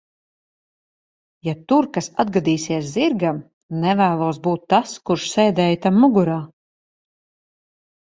[1.47, 3.43] Ja tur kas atgadīsies zirgam,
[3.85, 6.43] nevēlos būt tas, kurš sēdēja tam mugurā.